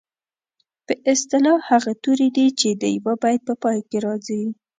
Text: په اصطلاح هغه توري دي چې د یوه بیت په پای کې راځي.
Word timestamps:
په 0.85 0.93
اصطلاح 1.13 1.59
هغه 1.71 1.91
توري 2.03 2.29
دي 2.37 2.47
چې 2.59 2.69
د 2.81 2.83
یوه 2.97 3.13
بیت 3.23 3.41
په 3.49 3.53
پای 3.63 3.79
کې 3.89 3.97
راځي. 4.05 4.43